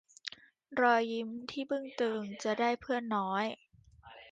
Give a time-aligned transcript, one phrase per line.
[0.81, 3.45] รอยยิ้มที่บึ้งตึงจะได้เพื่อนน้อย